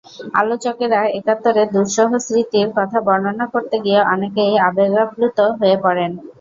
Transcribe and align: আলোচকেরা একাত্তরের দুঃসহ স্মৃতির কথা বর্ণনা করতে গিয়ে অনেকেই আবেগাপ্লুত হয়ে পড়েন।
আলোচকেরা 0.35 0.99
একাত্তরের 1.11 1.67
দুঃসহ 1.73 2.09
স্মৃতির 2.19 2.67
কথা 2.77 2.97
বর্ণনা 3.07 3.45
করতে 3.53 3.75
গিয়ে 3.85 3.99
অনেকেই 4.13 4.53
আবেগাপ্লুত 4.67 5.37
হয়ে 5.59 5.77
পড়েন। 5.83 6.11